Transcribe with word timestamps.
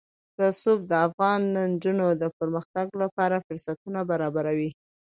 رسوب 0.41 0.79
د 0.91 0.93
افغان 1.07 1.39
نجونو 1.55 2.07
د 2.21 2.23
پرمختګ 2.37 2.87
لپاره 3.01 3.43
فرصتونه 3.45 3.99
برابروي. 4.11 4.69